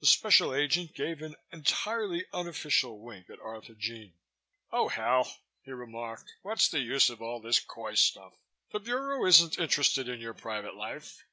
[0.00, 4.12] The Special Agent gave an entirely unofficial wink at Arthurjean.
[4.70, 6.30] "Oh, hell," he remarked.
[6.42, 8.34] "What's the use of all this coy stuff?
[8.72, 11.24] The Bureau isn't interested in your private life.